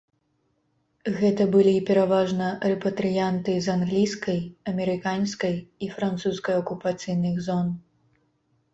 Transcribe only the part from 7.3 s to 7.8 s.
зон.